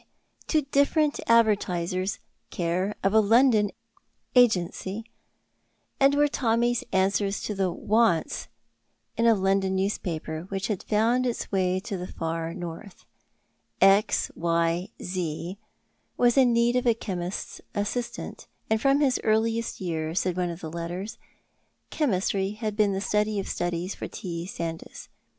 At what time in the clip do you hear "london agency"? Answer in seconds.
3.19-5.05